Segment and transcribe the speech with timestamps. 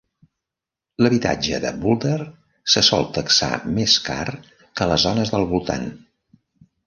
[1.05, 2.15] L'habitatge de Boulder
[2.75, 5.85] se sol taxar més car que a les zones del voltant.